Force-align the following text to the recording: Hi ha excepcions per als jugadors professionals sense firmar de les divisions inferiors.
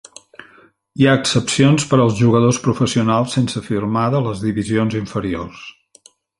Hi 1.01 1.05
ha 1.07 1.11
excepcions 1.17 1.85
per 1.91 1.99
als 2.05 2.17
jugadors 2.21 2.59
professionals 2.69 3.37
sense 3.39 3.65
firmar 3.69 4.09
de 4.17 4.25
les 4.31 4.45
divisions 4.49 4.99
inferiors. 5.05 5.65